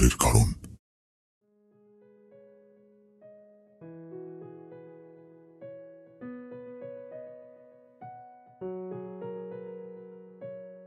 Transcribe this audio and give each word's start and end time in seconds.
ক্যান্সারের 0.00 0.16
কারণ। 0.24 0.48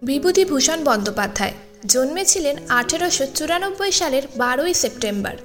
বিভূতিভূষণ 0.01 0.79
বন্দ্যোপাধ্যায় 0.83 1.55
জন্মেছিলেন 1.85 2.55
আঠেরোশো 2.69 3.25
চুরানব্বই 3.35 3.91
সালের 3.91 4.25
বারোই 4.37 4.73
সেপ্টেম্বর। 4.73 5.35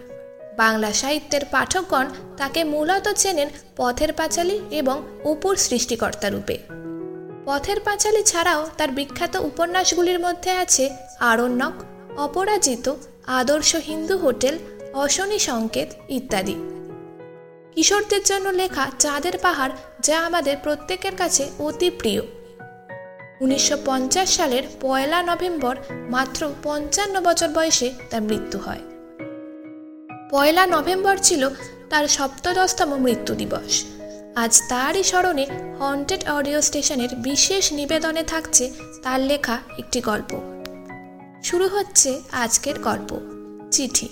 বাংলা 0.57 0.91
সাহিত্যের 0.93 1.45
পাঠকগণ 1.51 2.07
তাকে 2.37 2.61
মূলত 2.65 3.07
চেনেন 3.17 3.49
পথের 3.77 4.11
পাঁচালী 4.13 4.57
এবং 4.71 4.97
অপুর 5.25 5.55
সৃষ্টিকর্তা 5.67 6.29
রূপে। 6.31 6.57
পথের 7.47 7.79
পাঁচালী 7.87 8.23
ছাড়াও 8.23 8.63
তার 8.79 8.91
বিখ্যাত 8.99 9.35
উপন্যাসগুলির 9.51 10.19
মধ্যে 10.27 10.51
আছে 10.65 10.85
আরণ্যক, 11.31 11.75
অপরাজিত 12.19 12.87
আদর্শ 13.29 13.77
হিন্দু 13.77 14.19
হোটেল, 14.19 14.59
অশনি 14.95 15.39
সংকেত 15.39 15.89
ইত্যাদি। 16.09 16.55
কিশোরদের 17.75 18.21
জন্য 18.25 18.49
লেখা 18.49 18.91
চাঁদের 18.99 19.39
পাহাড় 19.39 19.73
যা 20.01 20.21
আমাদের 20.21 20.57
প্রত্যেকের 20.63 21.17
কাছে 21.17 21.51
অতি 21.59 21.91
প্রিয়। 21.91 22.21
উনিশশো 23.41 23.77
পঞ্চাশ 23.85 24.37
সালের 24.37 24.63
পয়লা 24.81 25.23
নভেম্বর 25.23 25.77
মাত্র 25.91 26.53
পঞ্চান্ন 26.63 27.21
বছর 27.21 27.49
বয়সে 27.49 27.93
তার 28.11 28.23
মৃত্যু 28.23 28.59
হয়। 28.59 28.81
পয়লা 30.31 30.67
নভেম্বর 30.67 31.17
ছিল 31.23 31.49
তার 31.91 32.09
সপ্তদশতম 32.09 32.95
মৃত্যু 32.95 33.35
দিবস। 33.35 33.85
আজ 34.37 34.63
তারই 34.69 35.03
স্মরণে 35.03 35.47
হন্টেড 35.79 36.29
অডিও 36.29 36.61
স্টেশনের 36.61 37.09
বিশেষ 37.17 37.73
নিবেদনে 37.73 38.23
থাকছে 38.23 38.71
তার 39.03 39.21
লেখা 39.21 39.59
একটি 39.79 40.01
গল্প। 40.01 40.58
শুরু 41.49 41.67
হচ্ছে 41.69 42.11
আজকের 42.33 42.77
গল্প, 42.83 43.11
চিঠি। 43.73 44.09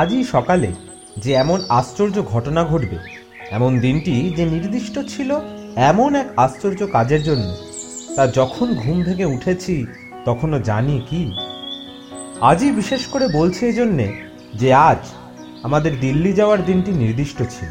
আজই 0.00 0.24
সকালে 0.24 0.70
যে 1.16 1.30
এমন 1.32 1.58
আশ্চর্য 1.68 2.16
ঘটনা 2.22 2.64
ঘটবে, 2.64 2.98
এমন 3.50 3.72
দিনটি 3.80 4.14
যে 4.36 4.44
নির্দিষ্ট 4.44 4.98
ছিল 5.08 5.30
এমন 5.90 6.10
এক 6.14 6.28
আশ্চর্য 6.36 6.80
কাজের 6.92 7.22
জন্য, 7.22 7.48
তা 8.16 8.24
যখন 8.26 8.66
ঘুম 8.74 8.96
থেকে 9.04 9.24
উঠেছি 9.24 9.74
তখনও 10.24 10.58
জানি 10.58 11.00
কি। 11.10 11.32
আজই 12.40 12.70
বিশেষ 12.70 13.06
করে 13.06 13.28
বলছি 13.28 13.66
এই 13.66 13.72
জন্যে 13.72 14.06
যে 14.54 14.74
আজ 14.74 15.02
আমাদের 15.62 16.00
দিল্লি 16.00 16.32
যাওয়ার 16.32 16.64
দিনটি 16.64 16.92
নির্দিষ্ট 16.92 17.38
ছিল। 17.38 17.68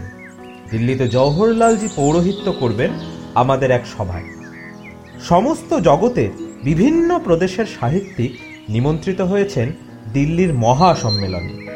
দিল্লিতে 0.72 1.07
জওহরলালজি 1.07 1.88
পৌরোহিত্য 1.95 2.52
করবেন 2.52 2.89
আমাদের 3.35 3.72
এক 3.72 3.83
সভায়। 3.97 4.23
সমস্ত 5.22 5.79
জগতের 5.79 6.29
বিভিন্ন 6.63 7.19
প্রদেশের 7.19 7.66
সাহিত্যিক 7.79 8.31
নিমন্ত্রিত 8.69 9.22
হয়েছেন 9.22 9.72
দিল্লির 10.13 10.53
মহা 10.53 10.95
সম্মেলনে 10.95 11.67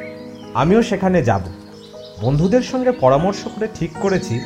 আমিও 0.54 0.82
সেখানে 0.82 1.24
যাব। 1.24 1.42
বন্ধুদের 2.22 2.62
সঙ্গে 2.62 2.92
পরামর্শ 2.92 3.48
করে 3.48 3.68
ঠিক 3.76 3.92
করেছি, 4.02 4.40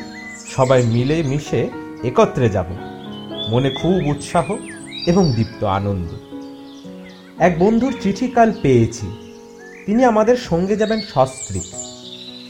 সবাই 0.56 0.82
মিলে 0.82 1.22
মিশে 1.22 1.68
একত্রে 2.04 2.48
যাব। 2.48 2.66
মনে 3.50 3.70
খুব 3.70 4.06
উৎসাহ 4.06 4.50
এবং 5.06 5.32
দীপ্ত 5.32 5.64
আনন্দ। 5.64 6.08
এক 7.38 7.58
বন্ধুর 7.58 7.94
চিঠি 8.00 8.28
কাল 8.28 8.52
পেয়েছি। 8.62 9.10
তিনি 9.86 10.04
আমাদের 10.04 10.36
সঙ্গে 10.36 10.76
যাবেন 10.76 11.00
সস্ত্রীক 11.00 11.62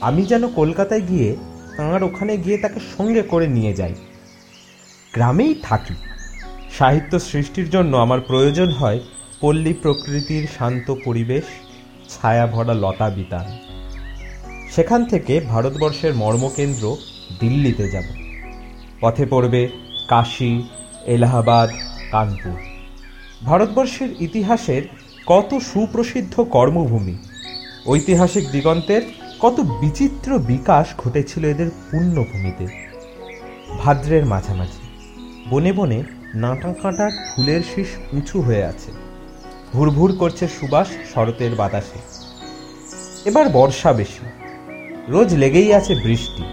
আমি 0.00 0.22
যেন 0.22 0.48
কলকাতায় 0.48 1.00
গিয়ে 1.00 1.36
তাঁর 1.76 2.02
ওখানে 2.02 2.36
গিয়ে 2.36 2.58
তাকে 2.58 2.80
সঙ্গে 2.96 3.22
করে 3.22 3.46
নিয়ে 3.46 3.74
যাই। 3.74 3.94
গ্রামেই 5.14 5.54
থাকি। 5.62 5.94
সাহিত্য 6.78 7.20
সৃষ্টির 7.20 7.70
জন্য 7.70 7.96
আমার 7.96 8.20
প্রয়োজন 8.20 8.70
হয় 8.70 9.00
পল্লী 9.40 9.72
প্রকৃতির 9.72 10.48
শান্ত 10.58 10.94
পরিবেশ 11.04 11.44
ছায়া 12.08 12.46
ভরা 12.46 12.74
লতা 12.74 13.10
বিতান। 13.10 13.58
সেখান 14.70 15.04
থেকে 15.04 15.40
ভারতবর্ষের 15.40 16.14
মর্মকেন্দ্র 16.14 16.96
দিল্লিতে 17.40 17.90
যাব। 17.90 18.04
পথে 19.00 19.26
পড়বে 19.26 19.68
কাশী, 20.08 20.62
এলাহাবাদ 21.06 21.70
কানপুর। 22.10 22.56
ভারতবর্ষের 23.44 24.22
ইতিহাসের 24.22 24.82
কত 25.26 25.54
সুপ্রসিদ্ধ 25.72 26.34
কর্মভূমি, 26.41 27.16
ঐতিহাসিক 27.87 28.50
দিগন্তের 28.50 29.03
কত 29.41 29.60
বিচিত্র 29.60 30.38
বিকাশ 30.38 30.87
ঘটেছিল 30.98 31.44
এদের 31.44 31.71
পুণ্যভূমিতে। 31.91 32.66
ভাদ্রের 33.78 34.25
মাঝামাঝি, 34.26 34.84
বনে 35.50 35.72
বনে 35.72 36.03
নাটা 36.34 36.75
কাঁটার 36.82 37.10
ফুলের 37.10 37.62
শীষ 37.75 37.87
উঁচু 38.12 38.41
হয়ে 38.41 38.65
আছে। 38.65 38.91
ভুরভুর 39.72 40.16
করছে 40.19 40.48
সুবাস 40.48 40.88
শরতের 41.15 41.54
বাতাসে। 41.54 41.98
এবার 43.28 43.48
বর্ষা 43.48 43.92
বেশি, 43.92 44.25
রোজ 45.09 45.34
লেগেই 45.34 45.75
আছে 45.75 45.94
বৃষ্টি, 45.94 46.44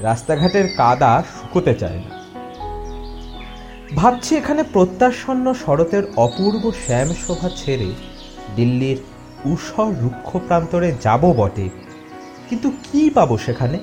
রাস্তাঘাটের 0.00 0.66
কাদা 0.76 1.22
শুকোতে 1.34 1.74
চায় 1.74 1.98
না। 1.98 2.13
ভাবছি 3.94 4.36
এখানে 4.36 4.62
প্রত্যাসন্ন 4.62 5.52
শরতের 5.52 6.02
অপূর্ব 6.16 6.72
শ্যাম 6.86 7.08
শোভা 7.26 7.50
ছেড়ে 7.56 7.92
দিল্লির 8.56 8.98
উষর 9.44 9.92
রুক্ষ 10.02 10.36
প্রান্তরে 10.36 10.92
যাব 11.02 11.32
বটে। 11.36 11.68
কিন্তু 12.48 12.70
কি 12.70 13.10
পাবো 13.10 13.38
সেখানে? 13.38 13.78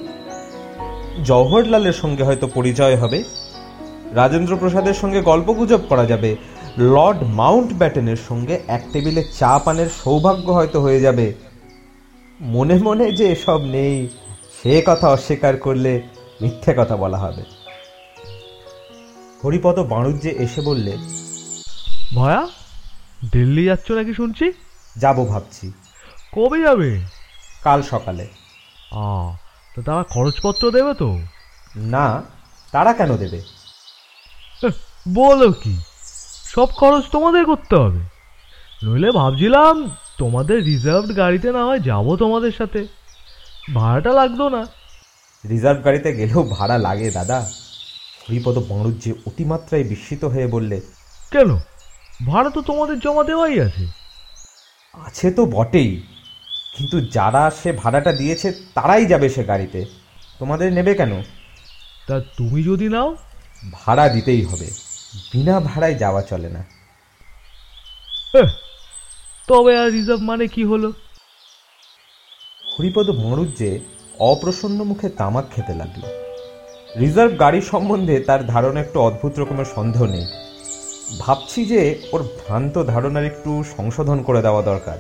জওহরলালের 1.24 1.94
সঙ্গে 1.94 2.24
হয়তো 2.24 2.48
পরিচয় 2.48 2.96
হবে। 2.96 3.24
রাজেন্দ্র 4.12 4.58
প্রসাদের 4.58 4.94
সঙ্গে 4.94 5.22
গল্পগুজব 5.22 5.80
করা 5.90 6.06
যাবে। 6.06 6.36
লর্ড 6.78 7.24
মাউন্ট 7.24 7.74
ব্যাটেনের 7.74 8.18
সঙ্গে 8.30 8.60
এক 8.68 8.84
টেবিলে 8.94 9.24
চা 9.40 9.60
পানের 9.60 9.90
সৌভাগ্য 10.04 10.52
হয়তো 10.52 10.82
হয়ে 10.82 11.02
যাবে। 11.02 11.34
মনে 12.42 12.76
মনে 12.76 13.12
যে 13.12 13.32
এসব 13.32 13.62
নেই, 13.66 14.10
সে 14.64 14.82
কথা 14.86 15.10
অস্বীকার 15.10 15.58
করলে 15.58 16.02
মিথ্যে 16.42 16.74
কথা 16.78 16.98
বলা 16.98 17.18
হবে। 17.18 17.61
হরিপদ 19.44 19.80
বাণুজ্যে 19.80 20.30
এসে 20.30 20.62
বললে 20.62 20.98
ভয়া 22.16 22.48
দিল্লি 23.32 23.66
যাচ্ছ 23.66 23.92
নাকি 23.92 24.14
শুনছি? 24.14 24.52
যাব 25.00 25.26
ভাবছি। 25.26 25.72
কবে 26.34 26.62
যাবে? 26.62 27.02
কাল 27.64 27.82
সকালে। 27.82 28.28
আ 28.92 29.36
তো 29.76 29.82
তারা 29.82 30.04
খরচপত্র 30.04 30.72
দেবে 30.72 30.94
তো? 30.94 31.20
না 31.76 32.24
তারা 32.72 32.94
কেন 32.94 33.18
দেবে? 33.18 33.42
বলো 35.14 35.52
কি 35.52 35.78
সব 36.56 36.66
খরচ 36.66 37.04
তোমাদের 37.12 37.46
করতে 37.46 37.76
হবে। 37.76 38.00
নইলে 38.86 39.12
ভাবছিলাম 39.12 39.96
তোমাদের 40.18 40.64
রিজার্ভড 40.64 41.18
গাড়িতে 41.18 41.52
না 41.52 41.66
হয় 41.66 41.80
যাব 41.80 42.16
তোমাদের 42.16 42.52
সাথে। 42.52 42.88
ভাড়াটা 43.74 44.12
লাগতো 44.14 44.50
না। 44.50 44.66
রিজার্ভ 45.50 45.86
গাড়িতে 45.86 46.14
গেলেও 46.14 46.44
ভাড়া 46.44 46.78
লাগে 46.78 47.12
দাদা। 47.12 47.50
হরিপদ 48.24 48.58
বাণুজ্যে 48.58 49.12
অতিমাত্রায় 49.28 49.84
বিস্মিত 49.84 50.24
হয়ে 50.24 50.48
বললে 50.48 50.82
কেন? 51.32 51.50
ভাড়া 52.26 52.50
তো 52.50 52.62
তোমাদের 52.62 53.00
জমা 53.00 53.24
দেওয়াই 53.24 53.60
আছে। 53.60 53.84
আছে 54.94 55.32
তো 55.32 55.46
বটেই 55.46 55.92
কিন্তু 56.78 56.98
যারা 57.02 57.52
সে 57.64 57.72
ভাড়াটা 57.72 58.12
দিয়েছে 58.12 58.52
তারাই 58.76 59.06
যাবে 59.06 59.30
সে 59.30 59.44
গাড়িতে। 59.44 59.86
তোমাদের 60.40 60.74
নেবে 60.74 60.94
কেন? 60.94 61.24
তা 62.08 62.20
তুমি 62.38 62.64
যদি 62.64 62.90
নাও। 62.90 63.16
ভাড়া 63.72 64.10
দিতেই 64.10 64.46
হবে 64.46 64.68
বিনা 65.34 65.60
ভাড়ায় 65.60 65.96
যাওয়া 65.96 66.22
চলে 66.22 66.50
না। 66.50 66.62
তবে 69.48 69.80
আর 69.80 69.92
রিজার্ভ 69.92 70.22
মানে 70.22 70.48
কি 70.48 70.64
হলো? 70.64 70.90
হরিপদ 72.74 73.10
মরুজ্জে 73.10 73.80
অপ্রসন্ন 74.20 74.84
মুখে 74.84 75.10
তামাক 75.10 75.46
খেতে 75.56 75.74
লাগল। 75.74 76.31
রিজার্ভ 77.00 77.40
গাড়ি 77.40 77.62
সম্বন্ধে 77.62 78.20
তার 78.20 78.48
ধারণা 78.48 78.80
একটু 78.80 79.00
অদ্ভুত 79.00 79.40
রকমের 79.40 79.66
সন্দেহ 79.76 80.06
নেই। 80.06 80.26
ভাবছি 81.20 81.66
যে 81.66 82.02
ওর 82.12 82.24
ভ্রান্ত 82.24 82.84
ধারণার 82.84 83.26
একটু 83.26 83.64
সংশোধন 83.78 84.24
করে 84.24 84.42
দেওয়া 84.42 84.62
দরকার। 84.62 84.98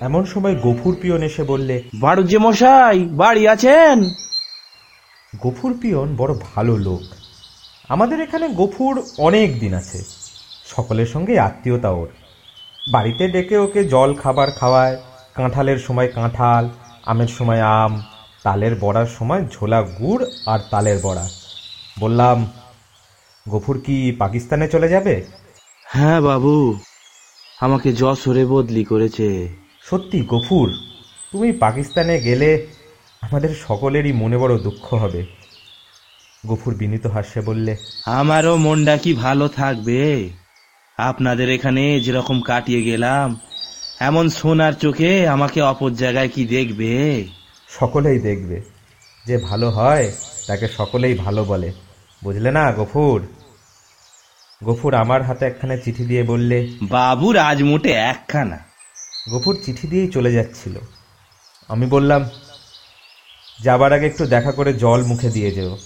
এমন 0.00 0.24
সময় 0.24 0.56
গফুর 0.56 0.96
পিয়ন 1.02 1.22
এসে 1.22 1.42
বললে 1.42 1.82
বাড়ুজ্যে 1.94 2.38
মশাই 2.38 3.00
বাড়ি 3.00 3.48
আছেন? 3.48 4.02
গফুর 5.42 5.78
পিয়ন 5.80 6.16
বড় 6.16 6.34
ভালো 6.54 6.76
লোক। 6.76 7.00
আমাদের 7.88 8.20
এখানে 8.20 8.48
গফুর 8.48 9.02
অনেক 9.18 9.60
দিন 9.60 9.74
আছে। 9.74 9.98
সকলের 10.76 11.06
সঙ্গে 11.06 11.40
আত্মীয়তা 11.40 11.90
ওর। 11.90 12.08
বাড়িতে 12.92 13.28
ডেকে 13.28 13.58
ওকে 13.58 13.84
জল 13.84 14.14
খাবার 14.14 14.50
খাওয়ায় 14.50 14.96
কাঁঠালের 15.34 15.78
সময় 15.78 16.08
কাঁঠাল 16.08 16.68
আমের 17.06 17.28
সময় 17.28 17.60
আম 17.60 18.02
তালের 18.42 18.74
বড়ার 18.80 19.06
সময় 19.18 19.46
ঝোলা 19.52 19.82
গুড় 19.82 20.24
আর 20.46 20.58
তালের 20.70 20.98
বড়া। 21.02 21.28
বললাম 22.00 22.52
গফুর 23.48 23.80
কি 23.86 24.16
পাকিস্তানে 24.18 24.68
চলে 24.68 24.88
যাবে? 24.88 25.24
হ্যাঁ 25.84 26.20
বাবু 26.20 26.78
আমাকে 27.60 27.92
যশোরে 27.92 28.46
বদলি 28.46 28.84
করেছে। 28.84 29.48
সত্যি 29.82 30.24
গফুর 30.28 30.68
তুমি 31.32 31.52
পাকিস্তানে 31.52 32.20
গেলে 32.20 32.66
আমাদের 33.20 33.50
সকলেরই 33.68 34.12
মনে 34.12 34.38
বড় 34.38 34.58
দুঃখ 34.58 34.94
হবে। 34.94 35.26
গফুর 36.46 36.74
বিনীত 36.74 37.06
হাস্যে 37.06 37.40
বললে 37.40 37.76
আমারও 38.06 38.56
মনটা 38.56 38.96
কি 38.96 39.14
ভালো 39.14 39.48
থাকবে? 39.48 40.28
আপনাদের 40.98 41.50
এখানে 41.50 42.00
যেরকম 42.00 42.40
কাটিয়ে 42.40 42.82
গেলাম 42.82 43.40
এমন 44.00 44.28
সোনার 44.28 44.72
চোখে 44.72 45.28
আমাকে 45.28 45.62
অপর 45.62 45.90
জায়গায় 45.90 46.28
কি 46.28 46.44
দেখবে? 46.46 47.24
সকলেই 47.80 48.18
দেখবে। 48.18 48.60
যে 49.26 49.38
ভালো 49.38 49.70
হয় 49.70 50.12
তাকে 50.46 50.68
সকলেই 50.68 51.14
ভালো 51.14 51.44
বলে। 51.44 51.72
বুঝলে 52.24 52.52
না 52.52 52.72
গফুর? 52.72 53.26
গফুর 54.64 54.94
আমার 54.94 55.22
হাতে 55.22 55.46
একখানে 55.46 55.78
চিঠি 55.78 56.04
দিয়ে 56.04 56.22
বললে 56.22 56.68
বাবুর 56.82 57.36
আজ 57.36 57.62
মোটে 57.62 57.92
একখানা। 57.92 58.58
গফুর 59.32 59.58
চিঠি 59.64 59.88
দিয়েই 59.88 60.08
চলে 60.08 60.32
যাচ্ছিল। 60.32 60.78
আমি 61.68 61.86
বললাম 61.86 62.30
যাবার 63.60 63.92
আগে 63.92 64.06
একটু 64.06 64.26
দেখা 64.26 64.52
করে 64.52 64.74
জল 64.74 65.04
মুখে 65.04 65.30
দিয়ে 65.30 65.50
যেও 65.50 65.78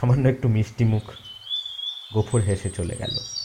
সামান্য 0.00 0.28
একটু 0.28 0.48
মিষ্টি 0.48 0.84
মুখ। 0.84 1.02
গফুর 2.14 2.40
হেসে 2.40 2.70
চলে 2.70 2.96
গেল। 2.96 3.39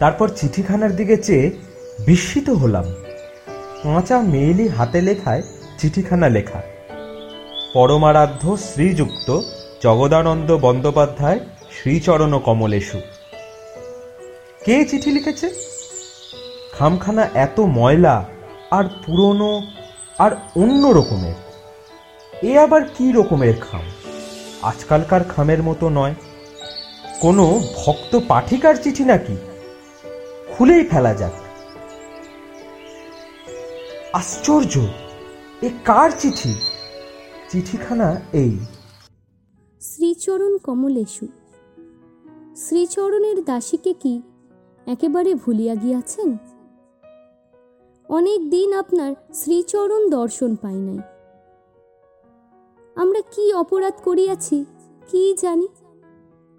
তারপর 0.00 0.28
চিঠিখানার 0.28 0.96
দিকে 0.96 1.16
চেয়ে 1.16 1.50
বিস্মিত 2.06 2.50
হলাম। 2.50 2.84
কাঁচা 3.82 4.20
মেয়েলি 4.20 4.68
হাতে 4.68 5.00
লেখায় 5.00 5.42
চিঠিখানা 5.78 6.28
লেখা। 6.28 6.62
পরমারাধ্য 7.74 8.56
শ্রীযুক্ত 8.56 9.40
জগদানন্দ 9.82 10.56
বন্দ্যোপাধ্যায় 10.56 11.40
শ্রীচরণ 11.70 12.38
কমলেশু। 12.38 13.00
কে 14.64 14.84
চিঠি 14.84 15.10
লিখেছে? 15.10 15.50
খামখানা 16.78 17.28
এত 17.34 17.60
ময়লা, 17.60 18.24
আর 18.70 18.84
পুরনো, 18.84 19.62
আর 20.18 20.30
অন্য 20.56 20.86
রকমের। 20.86 21.34
এ 22.42 22.58
আবার 22.58 22.84
কি 22.84 23.12
রকমের 23.12 23.54
খাম? 23.60 23.82
আজকালকার 24.62 25.24
খামের 25.24 25.62
মতো 25.62 25.88
নয়। 25.88 26.14
কোনো 27.20 27.60
ভক্ত 27.76 28.18
পাঠিকার 28.28 28.74
চিঠি 28.74 29.04
নাকি? 29.04 29.36
খুলেই 30.60 30.84
ফেলা 30.84 31.14
যাক। 31.14 31.32
আশ্চর্য, 34.12 34.80
এ 35.62 35.68
কার 35.84 36.10
চিঠি? 36.18 36.54
চিঠিখানা 37.48 38.20
এই। 38.32 38.58
শ্রীচরণ 39.80 40.58
কমলেশু, 40.58 41.26
শ্রীচরণের 42.56 43.44
দাসীকে 43.44 43.92
কি 43.92 44.22
একেবারে 44.86 45.34
ভুলিয়া 45.34 45.74
গিয়াছেন? 45.74 46.36
অনেক 48.08 48.50
দিন 48.50 48.72
আপনার 48.72 49.14
শ্রীচরণ 49.34 50.10
দর্শন 50.10 50.56
পাই 50.56 50.74
নাই। 50.74 51.00
আমরা 52.96 53.20
কি 53.20 53.52
অপরাধ 53.52 53.94
করিয়াছি, 54.04 54.64
কি 55.08 55.34
জানি? 55.42 55.68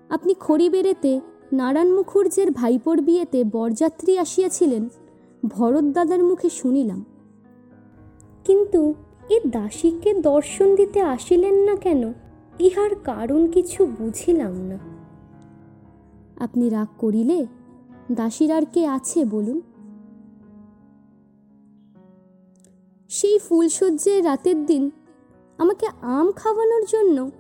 আপনি 0.09 0.33
খড়িবেড়েতে 0.39 1.19
নারায়ণ 1.53 1.95
মুখুর্জের 1.95 2.51
ভাইপোর 2.51 3.01
বিয়েতে 3.01 3.44
বরযাত্রী 3.44 4.18
আসিয়াছিলেন, 4.18 4.89
ভরত 5.48 5.83
দাদার 5.83 6.24
মুখে 6.24 6.50
শুনিলাম। 6.50 7.06
কিন্তু 8.45 8.94
এ 9.30 9.39
দাসীকে 9.48 10.13
দর্শন 10.13 10.75
দিতে 10.75 11.01
আসিলেন 11.01 11.56
না 11.56 11.75
কেন, 11.75 12.13
ইহার 12.59 12.95
কারণ 12.95 13.48
কিছু 13.48 13.86
বুঝিলাম 13.86 14.53
না। 14.53 14.77
আপনি 16.39 16.69
রাগ 16.69 16.88
করিলে 16.98 17.45
দাসীর 18.12 18.51
আর 18.51 18.65
কে 18.74 18.88
আছে 18.88 19.25
বলুন। 19.25 19.62
সেই 23.09 23.39
ফুলসজ্জের 23.39 24.25
রাতের 24.25 24.65
দিন 24.65 24.92
আমাকে 25.57 25.88
আম 26.01 26.31
খাওয়ানোর 26.31 26.83
জন্য 26.89 27.31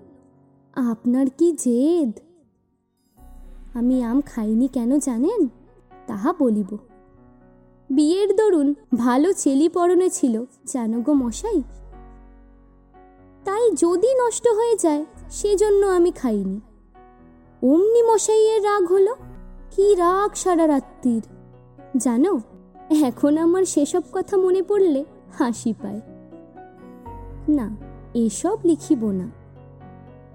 আপনার 0.75 1.27
কি 1.37 1.51
জেদ? 1.51 2.30
আমি 3.73 4.03
আম 4.03 4.21
খাইনি 4.21 4.67
কেন 4.67 4.99
জানেন? 4.99 5.47
তাহা 6.07 6.33
বলিব। 6.39 6.77
বিয়ের 7.89 8.35
দরুন 8.35 8.73
ভালো 8.97 9.33
চেলি 9.33 9.69
পরনে 9.69 10.09
ছিল, 10.09 10.45
জানো 10.65 11.01
গো 11.01 11.13
মশাই? 11.13 11.63
তাই 13.45 13.71
যদি 13.71 14.27
নষ্ট 14.27 14.47
হয়ে 14.47 14.75
যায়, 14.75 15.05
সেজন্য 15.29 15.85
আমি 15.85 16.11
খাইনি। 16.11 16.61
অমনি 17.63 18.03
মশাইয়ের 18.03 18.63
রাগ 18.63 18.83
হলো, 18.91 19.15
কি 19.71 19.95
রাগ 19.95 20.35
সারা 20.35 20.67
রাত্রির। 20.67 21.23
জানো, 21.97 22.41
এখন 22.89 23.37
আমার 23.37 23.63
সেসব 23.63 24.01
কথা 24.11 24.37
মনে 24.37 24.61
পড়লে 24.61 25.05
হাসি 25.33 25.73
পায়। 25.81 26.01
না, 27.47 27.75
এসব 28.13 28.57
লিখিব 28.63 29.11
না। 29.11 29.31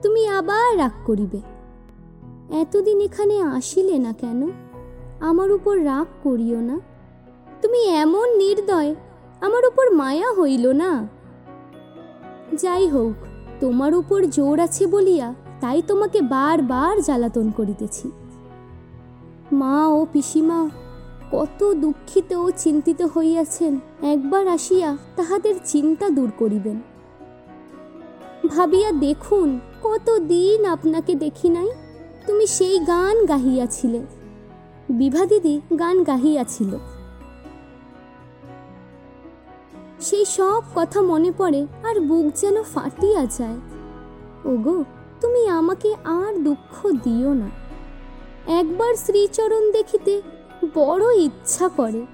তুমি 0.03 0.29
আবার 0.29 0.79
রাগ 0.79 0.93
করিবে। 1.07 1.56
এতদিন 2.51 3.01
এখানে 3.01 3.43
আসিলে 3.43 3.99
না 3.99 4.13
কেন? 4.13 4.51
আমার 5.21 5.53
উপর 5.53 5.85
রাগ 5.85 6.07
করিও 6.23 6.61
না। 6.61 6.81
তুমি 7.63 7.85
এমন 7.85 8.37
নির্দয়, 8.37 8.95
আমার 9.41 9.67
উপর 9.67 9.95
মায়া 9.95 10.33
হইল 10.33 10.73
না। 10.73 11.09
যাই 12.55 12.89
হোক 12.89 13.13
তোমার 13.61 13.95
উপর 13.95 14.23
জোর 14.23 14.61
আছে 14.61 14.87
বলিয়া 14.87 15.35
তাই 15.61 15.83
তোমাকে 15.87 16.21
বারবার 16.21 17.03
জ্বালাতন 17.03 17.51
করিতেছি। 17.51 18.11
মা 19.53 19.89
ও 19.89 20.07
পিসিমা, 20.13 20.69
কত 21.33 21.73
দুঃখিত 21.73 22.33
ও 22.33 22.51
চিন্তিত 22.51 23.03
হইয়াছেন। 23.03 23.81
একবার 24.03 24.49
আসিয়া 24.49 24.97
তাহাদের 25.17 25.55
চিন্তা 25.65 26.11
দূর 26.11 26.31
করিবেন। 26.39 26.81
ভাবিয়া 28.49 28.93
দেখুন 28.93 29.61
কত 29.83 30.19
দিন 30.19 30.65
আপনাকে 30.65 31.15
দেখি 31.15 31.49
নাই। 31.49 31.69
তুমি 32.27 32.47
সেই 32.47 32.79
গান 32.79 33.27
গাহিয়াছিলে। 33.27 34.01
বিভা 34.91 35.27
দিদি 35.27 35.61
গান 35.79 36.05
গাহিয়াছিল। 36.05 36.79
সেই 40.01 40.25
সব 40.25 40.63
কথা 40.75 41.03
মনে 41.03 41.33
পড়ে 41.39 41.67
আর 41.83 42.01
বুক 42.01 42.33
যেন 42.37 42.63
ফাটিয়া 42.63 43.27
যায়। 43.27 43.57
ওগো, 44.45 44.85
তুমি 45.21 45.49
আমাকে 45.49 45.95
আর 46.05 46.43
দুঃখ 46.43 46.91
দিও 46.91 47.35
না। 47.35 47.51
একবার 48.47 48.95
শ্রীচরণ 48.95 49.73
দেখিতে 49.73 50.23
বড় 50.75 51.05
ইচ্ছা 51.17 51.69
করে। 51.69 52.07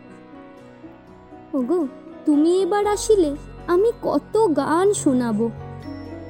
ওগো, 1.54 1.86
তুমি 2.24 2.62
এবার 2.62 2.86
আসিলে 2.86 3.36
আমি 3.66 3.92
কত 4.02 4.48
গান 4.56 4.92
শোনাবো। 4.92 5.50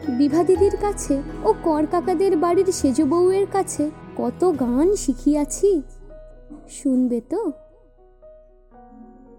বিভা 0.09 0.45
দিদির 0.45 0.77
কাছে 0.81 1.23
ও 1.45 1.55
কর 1.63 1.87
কাকাদের 1.91 2.37
বাড়ির 2.37 2.67
সেজ 2.67 3.03
বউয়ের 3.03 3.47
কাছে 3.53 3.91
কত 4.17 4.55
গান 4.61 4.95
শিখিয়াছি। 4.95 5.83
শুনবে 6.69 7.21
তো? 7.21 7.53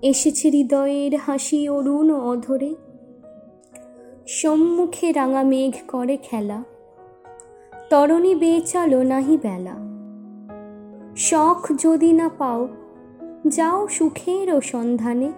এসেছে 0.01 0.49
হৃদয়ের 0.49 1.15
হাসি 1.15 1.69
অরুণ 1.69 2.13
অধরে। 2.13 2.75
সম্মুখে 4.27 5.11
রাঙা 5.11 5.43
মেঘ 5.43 5.91
করে 5.91 6.17
খেলা। 6.17 6.63
তরণী 7.89 8.35
বেচালো 8.35 9.03
নাহি 9.03 9.37
বেলা। 9.37 9.75
শখ 11.17 11.73
যদি 11.83 12.13
না 12.13 12.29
পাও, 12.37 12.67
যাও 13.47 13.87
সুখের 13.87 14.53
ও 14.53 14.61
সন্ধানে। 14.61 15.31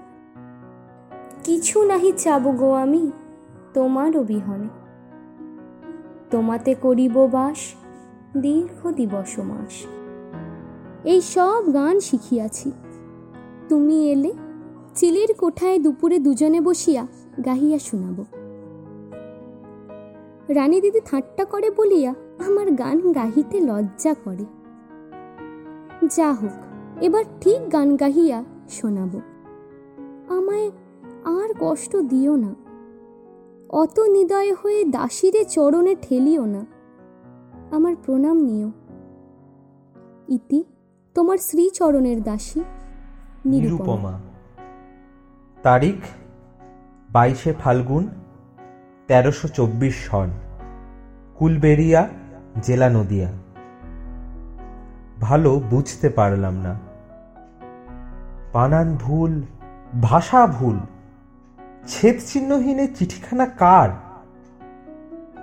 কিছু 1.43 1.83
নাহি 1.83 2.11
চাবো 2.17 2.51
গো 2.51 2.73
আমি 2.73 3.11
তোমারও 3.73 4.23
বিহনে 4.23 4.84
তোমাতে 6.31 6.75
করিব 6.75 7.27
বাস, 7.31 7.57
দীর্ঘ 8.37 8.91
দিবস 8.91 9.39
মাস 9.39 9.85
এই 11.03 11.21
সব 11.21 11.73
গান 11.73 11.99
শিখিয়াছি। 11.99 12.71
তুমি 13.69 14.11
এলে 14.11 14.33
চিলের 14.95 15.33
কোঠায় 15.37 15.79
দুপুরে 15.79 16.19
দুজনে 16.19 16.61
বসিয়া 16.61 17.07
গাহিয়া 17.45 17.79
শোনাব। 17.79 18.25
রানী 20.49 20.81
দিদি 20.81 20.99
ঠাট্টা 21.05 21.45
করে 21.45 21.71
বলিয়া 21.71 22.13
আমার 22.47 22.71
গান 22.71 23.11
গাহিতে 23.11 23.59
লজ্জা 23.59 24.13
করে। 24.13 24.45
যা 26.15 26.33
হোক, 26.33 26.57
এবার 27.01 27.23
ঠিক 27.41 27.71
গান 27.71 27.95
গাহিয়া 27.95 28.43
শোনাব। 28.69 29.21
আমায় 30.29 30.71
আর 31.23 31.53
কষ্ট 31.59 31.95
দিও 31.95 32.35
না। 32.35 32.64
অত 33.69 33.99
নিদয় 33.99 34.53
হয়ে 34.53 34.85
দাসীরে 34.85 35.45
চরণে 35.45 35.95
ঠেলিও 36.01 36.45
না। 36.45 36.65
আমার 37.71 37.95
প্রণাম 37.95 38.37
নিও। 38.37 38.71
ইতি, 40.27 40.63
তোমার 41.13 41.37
শ্রীচরণের 41.37 42.23
দাসী, 42.23 42.63
নিরুপমা। 43.45 44.19
তারিখ, 45.63 45.95
বাইশে 47.09 47.53
ফাল্গুন, 47.53 48.07
তেরোশো 49.07 49.47
চব্বিশ 49.47 49.95
সন 49.95 50.29
কুলবেরিয়া, 51.35 52.09
জেলা 52.61 52.89
নদিয়া। 52.89 53.31
ভালো 55.21 55.61
বুঝতে 55.69 56.09
পারলাম 56.09 56.53
না। 56.53 56.79
বানান 58.53 58.97
ভুল, 58.97 59.41
ভাষা 60.01 60.47
ভুল 60.47 60.79
ছেদ 61.87 62.15
চিহ্নহীনের 62.27 62.95
চিঠিখানা 62.95 63.45
কার? 63.45 63.89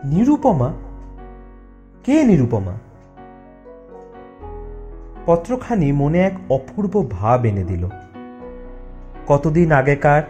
নিরুপমা? 0.05 0.73
কে 2.05 2.25
নিরুপমা? 2.25 2.73
পত্রখানি 5.27 5.93
মনে 5.93 6.21
এক 6.21 6.33
অপূর্ব 6.51 7.07
ভাব 7.11 7.45
এনে 7.45 7.65
দিল। 7.65 7.89
কতদিন 9.29 9.73
আগেকার 9.73 10.23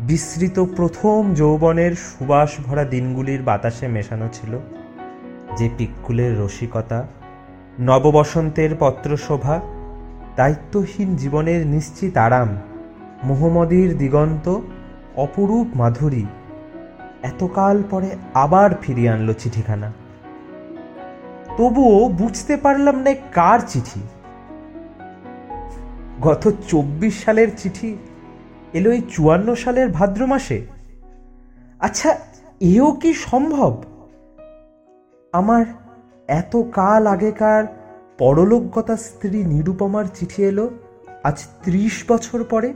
বিস্মৃত 0.00 0.64
প্রথম 0.76 1.34
যৌবনের 1.34 1.94
সুবাস 1.94 2.50
ভরা 2.66 2.84
দিনগুলির 2.84 3.42
বাতাসে 3.42 3.88
মেশানো 3.88 4.28
ছিল 4.32 4.58
যে 5.56 5.70
পিকুলের 5.78 6.40
রসিকতা, 6.40 7.06
নববসন্তের 7.80 8.70
পত্রশোভা, 8.80 9.60
দায়িত্বহীন 10.36 11.16
জীবনের 11.16 11.66
নিশ্চিত 11.66 12.16
আরাম 12.16 12.48
মোহাম্মদীর 13.24 13.98
দিগন্ত 13.98 14.60
অপরূপ 15.24 15.68
মাধুরী। 15.74 16.24
এতকাল 17.22 17.76
পরে 17.90 18.10
আবার 18.34 18.70
ফিরিয়ে 18.82 19.10
আনলো 19.10 19.32
চিঠিখানা। 19.32 19.88
তবুও 21.56 22.08
বুঝতে 22.08 22.54
পারলাম 22.56 22.96
না 22.96 23.12
কার 23.32 23.60
চিঠি। 23.68 24.00
গত 26.22 26.44
চব্বিশ 26.68 27.14
সালের 27.24 27.50
চিঠি 27.56 27.90
এলো 28.72 28.90
এই 28.92 29.02
চুয়ান্ন 29.12 29.48
সালের 29.54 29.88
ভাদ্র 29.88 30.26
মাসে। 30.26 30.58
আচ্ছা 31.80 32.10
এও 32.60 32.88
কি 32.92 33.10
সম্ভব? 33.14 33.72
আমার 35.32 35.64
এত 36.28 36.54
কাল 36.72 37.06
আগেকার 37.06 37.64
পরলোকগতা 38.18 38.96
স্ত্রী 38.96 39.38
নিরুপমার 39.44 40.06
চিঠি 40.14 40.40
এলো, 40.42 40.66
আজ 41.24 41.38
ত্রিশ 41.62 41.96
বছর 42.08 42.40
পরে। 42.44 42.68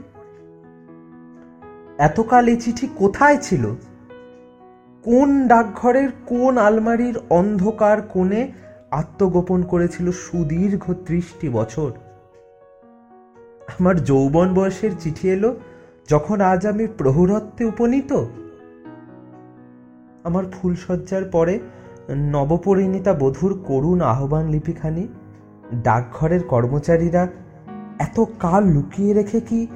এতকাল 1.97 2.47
এই 2.47 2.57
চিঠি 2.57 2.87
কোথায় 2.95 3.37
ছিল? 3.37 3.75
কোন 5.03 5.47
ডাকঘরের, 5.47 6.09
কোন 6.25 6.57
আলমারির 6.57 7.19
অন্ধকার 7.29 8.01
কোণে 8.01 8.51
আত্মগোপন 8.91 9.63
করেছিল 9.63 10.11
সুদীর্ঘ 10.11 10.93
ত্রিশটি 11.05 11.49
বছর? 11.49 11.91
আমার 13.79 14.03
যৌবন 14.03 14.53
বয়সের 14.53 14.91
চিঠি 14.99 15.29
এলো 15.29 15.59
যখন 16.09 16.41
আজ 16.41 16.67
আমি 16.67 16.87
প্রহুরত্বে 16.87 17.65
উপনীত। 17.65 18.23
আমার 20.23 20.43
ফুলসজ্জার 20.51 21.23
পরে 21.23 21.59
নবপরিণীতা 22.09 23.13
বধূর 23.13 23.63
করুণ 23.65 24.01
আহ্বান 24.01 24.47
লিপিখানি, 24.47 25.07
ডাকঘরের 25.83 26.43
কর্মচারীরা 26.43 27.27
এত 27.99 28.19
কাল 28.39 28.63
লুকিয়ে 28.63 29.13
রেখে 29.13 29.39
কি 29.39 29.67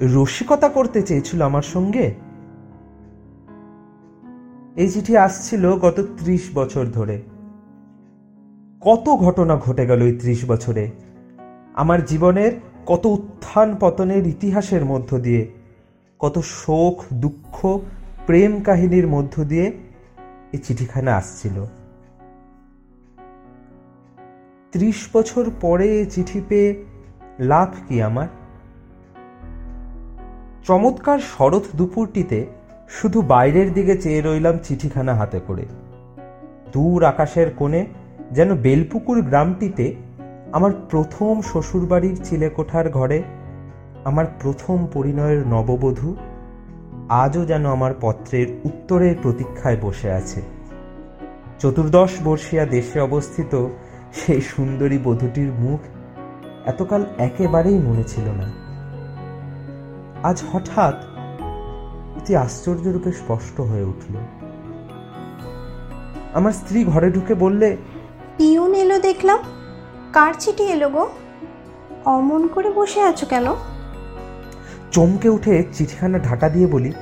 রসিকতা 0.00 0.68
করতে 0.68 1.02
চেয়েছিল 1.02 1.42
আমার 1.42 1.62
সঙ্গে? 1.62 2.14
এই 4.76 4.88
চিঠি 4.88 5.16
আসছিল 5.16 5.76
গত 5.76 6.06
ত্রিশ 6.16 6.50
বছর 6.54 6.84
ধরে। 6.84 7.22
কত 8.80 9.08
ঘটনা 9.08 9.56
ঘটে 9.56 9.86
গেল 9.86 10.02
এই 10.02 10.18
ত্রিশ 10.18 10.44
বছরে? 10.48 10.90
আমার 11.74 12.04
জীবনের 12.04 12.52
কত 12.86 13.06
উত্থান 13.06 13.76
পতনের 13.80 14.26
ইতিহাসের 14.26 14.84
মধ্য 14.84 15.18
দিয়ে, 15.18 15.50
কত 16.18 16.38
শোক, 16.38 17.02
দুঃখ, 17.14 17.80
প্রেম 18.26 18.60
কাহিনীর 18.60 19.06
মধ্য 19.06 19.44
দিয়ে 19.44 19.72
এই 20.52 20.58
চিঠিখানা 20.58 21.16
আসছিল। 21.16 21.64
ত্রিশ 24.72 25.08
বছর 25.12 25.50
পরে 25.60 26.06
চিঠি 26.06 26.40
পেয়ে 26.48 26.84
লাভ 27.38 27.68
কি 27.88 28.02
আমার? 28.02 28.28
চমৎকার 30.64 31.18
শরৎ 31.18 31.62
দুপুরটিতে 31.76 32.46
শুধু 32.88 33.22
বাইরের 33.22 33.72
দিকে 33.72 33.96
চেয়ে 33.96 34.20
রইলাম 34.20 34.58
চিঠিখানা 34.58 35.14
হাতে 35.14 35.40
করে। 35.46 35.66
দূর 36.72 37.04
আকাশের 37.04 37.50
কোণে 37.50 37.86
যেন 38.32 38.54
বেলপুকুর 38.54 39.22
গ্রামটিতে 39.22 39.94
আমার 40.52 40.70
প্রথম 40.90 41.40
শ্বশুরবাড়ির 41.40 42.20
চিলেকোঠার 42.24 42.90
ঘরে 42.90 43.22
আমার 44.04 44.24
প্রথম 44.40 44.86
পরিণয়ের 44.92 45.46
নববধূ 45.46 46.14
আজও 47.08 47.44
যেন 47.44 47.66
আমার 47.66 47.94
পত্রের 48.00 48.46
উত্তরের 48.64 49.16
প্রতীক্ষায় 49.22 49.76
বসে 49.82 50.10
আছে। 50.10 50.42
চতুর্দশ 51.58 52.10
বর্ষিয়া 52.24 52.66
দেশে 52.66 53.00
অবস্থিত 53.00 53.66
সেই 54.12 54.40
সুন্দরী 54.40 54.98
বধূটির 55.04 55.52
মুখ 55.52 55.80
এতকাল 56.68 57.04
একেবারেই 57.18 57.78
মনে 57.78 58.04
ছিল 58.04 58.24
না। 58.30 58.63
আজ 60.24 60.42
হঠাৎ 60.52 60.94
অতি 62.16 62.36
আশ্চর্যরূপে 62.36 63.12
স্পষ্ট 63.12 63.60
হয়ে 63.60 63.82
উঠল। 63.82 64.14
আমার 66.34 66.52
স্ত্রী 66.52 66.84
ঘরে 66.84 67.10
ঢুকে 67.10 67.34
বললে 67.34 67.76
পিউন 68.36 68.74
এলো 68.74 68.98
দেখলাম। 68.98 69.38
কার 70.12 70.34
চিঠি 70.38 70.64
এলো 70.64 70.88
গো? 70.88 71.08
অমন 72.04 72.48
করে 72.48 72.70
বসে 72.70 73.00
আছো 73.00 73.26
কেন? 73.26 73.54
চমকে 74.92 75.28
উঠে 75.28 75.64
চিঠিখানা 75.72 76.18
ঢাকা 76.18 76.48
দিয়ে 76.48 76.66
বলি 76.66 76.92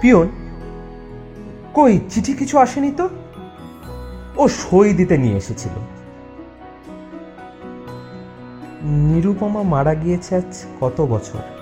পিয়ন 0.00 0.28
কই 1.74 2.00
চিঠি 2.10 2.32
কিছু 2.32 2.58
আসেনি 2.58 2.90
তো? 2.96 3.08
ও 4.36 4.48
সই 4.48 4.92
দিতে 4.92 5.18
নিয়ে 5.18 5.36
এসেছিল। 5.36 5.74
নিরুপমা 8.84 9.62
মারা 9.62 9.94
গিয়েছে 9.94 10.36
আজ 10.36 10.64
কত 10.80 11.00
বছর? 11.00 11.57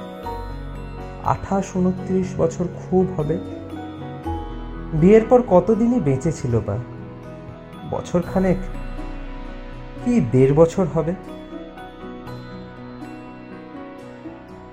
আঠাশ, 1.27 1.77
উনত্রিশ 1.77 2.27
বছর 2.39 2.65
খুব 2.65 3.07
হবে। 3.17 3.39
বিয়ের 4.93 5.27
পর 5.29 5.43
কতদিনই 5.43 6.01
বেঁচে 6.01 6.33
ছিল 6.33 6.61
বা? 6.61 6.79
বছর 7.91 8.23
খানেক 8.23 8.57
কি 10.05 10.21
দেড় 10.21 10.55
বছর 10.55 10.87
হবে? 10.87 11.15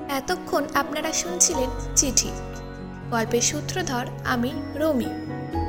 এতক্ষণ 0.09 0.63
আপনারা 0.73 1.11
শুনছিলেন 1.13 1.69
চিঠি। 1.95 2.29
গল্পের 3.11 3.41
সূত্রধর 3.41 4.05
আমি, 4.25 4.51
রমি। 4.75 5.05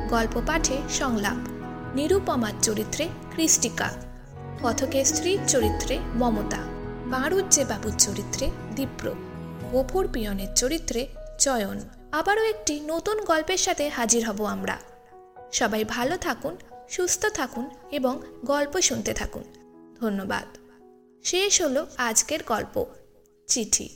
গল্প 0.09 0.41
পাঠে 0.47 0.77
সংলাপ। 0.89 1.47
নিরুপমার 1.95 2.53
চরিত্রে 2.61 3.07
কৃষ্টিকা। 3.35 3.91
পথকের 4.61 5.05
স্ত্রীর 5.05 5.39
চরিত্রে 5.47 5.99
মমতা। 6.15 6.57
বাঁড়ুজ্জে 7.05 7.65
বাবুর 7.65 7.93
চরিত্রে 7.99 8.51
দীপ্র। 8.75 9.11
গফুর 9.73 10.09
পিয়নের 10.13 10.53
চরিত্রে 10.55 11.07
চয়ন। 11.39 11.79
আবারও 12.11 12.43
একটি 12.43 12.79
নতুন 12.79 13.23
গল্পের 13.23 13.57
সাথে 13.57 13.89
হাজির 13.89 14.29
হব 14.29 14.45
আমরা। 14.45 14.77
সবাই 15.53 15.83
ভালো 15.83 16.17
থাকুন, 16.17 16.57
সুস্থ 16.89 17.25
থাকুন 17.25 17.69
এবং 17.91 18.21
গল্প 18.45 18.81
শুনতে 18.81 19.13
থাকুন। 19.13 19.43
ধন্যবাদ। 19.99 20.57
শেষ 21.23 21.61
হলো 21.61 21.87
আজকের 21.97 22.39
গল্প, 22.47 22.85
চিঠি। 23.47 23.89